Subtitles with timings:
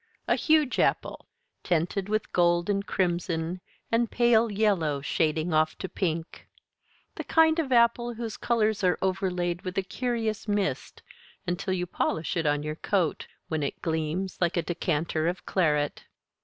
[0.27, 1.27] A huge apple,
[1.61, 3.61] tinted with gold and crimson
[3.91, 6.47] and pale yellow shading off to pink.
[7.13, 11.03] The kind of apple whose colors are overlaid with a curious mist
[11.45, 16.03] until you polish it on your coat, when it gleams like a decanter of claret.